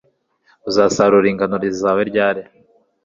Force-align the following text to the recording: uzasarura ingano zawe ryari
uzasarura 0.69 1.25
ingano 1.31 1.55
zawe 1.81 2.01
ryari 2.09 2.41